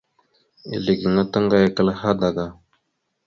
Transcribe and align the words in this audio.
Ezle 0.75 0.93
gaŋa 1.01 1.23
taŋgayakal 1.31 1.89
hadaga. 2.01 2.45